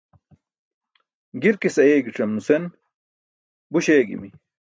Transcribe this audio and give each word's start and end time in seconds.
Girkis 1.43 1.77
ayeegicam 1.83 2.31
nusen, 2.37 2.65
buś 3.77 3.91
eegimi. 3.97 4.33